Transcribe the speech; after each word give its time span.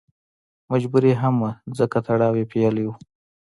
مجبوري 0.71 1.13
هم 1.21 1.35
وه 1.43 1.51
ځکه 1.77 1.97
تړاو 2.07 2.33
یې 2.39 2.45
پېیلی 2.51 2.83
و. 2.87 2.93